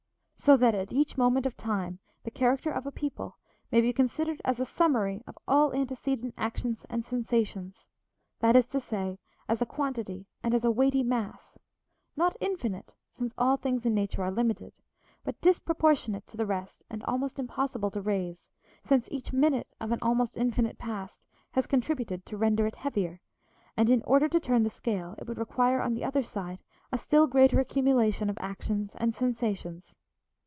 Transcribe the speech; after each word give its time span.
So 0.43 0.57
that 0.57 0.73
at 0.73 0.91
each 0.91 1.19
moment 1.19 1.45
of 1.45 1.55
time 1.55 1.99
the 2.23 2.31
character 2.31 2.71
of 2.71 2.87
a 2.87 2.91
people 2.91 3.37
may 3.71 3.79
be 3.79 3.93
considered 3.93 4.41
as 4.43 4.59
a 4.59 4.65
summary 4.65 5.21
of 5.27 5.37
all 5.47 5.71
antecedent 5.71 6.33
actions 6.35 6.83
and 6.89 7.05
sensations; 7.05 7.89
that 8.39 8.55
is 8.55 8.65
to 8.69 8.79
say, 8.81 9.19
as 9.47 9.61
a 9.61 9.67
quantity 9.67 10.25
and 10.41 10.55
as 10.55 10.65
a 10.65 10.71
weighty 10.71 11.03
mass, 11.03 11.59
not 12.17 12.35
infinite, 12.41 12.91
since 13.11 13.35
all 13.37 13.55
things 13.55 13.85
in 13.85 13.93
nature 13.93 14.23
are 14.23 14.31
limited, 14.31 14.73
but 15.23 15.39
disproportionate 15.41 16.25
to 16.25 16.37
the 16.37 16.47
rest 16.47 16.81
and 16.89 17.03
almost 17.03 17.37
impossible 17.37 17.91
to 17.91 18.01
raise, 18.01 18.49
since 18.81 19.07
each 19.11 19.31
minute 19.31 19.67
of 19.79 19.91
an 19.91 19.99
almost 20.01 20.35
infinite 20.35 20.79
past 20.79 21.23
has 21.51 21.67
contributed 21.67 22.25
to 22.25 22.35
render 22.35 22.65
it 22.65 22.77
heavier, 22.77 23.21
and, 23.77 23.91
in 23.91 24.01
order 24.07 24.27
to 24.27 24.39
turn 24.39 24.63
the 24.63 24.71
scale, 24.71 25.13
it 25.19 25.27
would 25.27 25.37
require, 25.37 25.81
on 25.83 25.93
the 25.93 26.03
other 26.03 26.23
side, 26.23 26.63
a 26.91 26.97
still 26.97 27.27
greater 27.27 27.59
accumulation 27.59 28.27
of 28.31 28.37
actions 28.41 28.93
and 28.95 29.13
sensations. 29.13 29.93